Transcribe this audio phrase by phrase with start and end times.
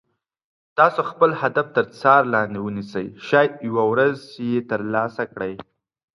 [0.77, 4.17] تاسو خپل هدف تر څار لاندې ونیسئ شاید یوه ورځ
[4.49, 5.53] یې تر لاسه کړئ.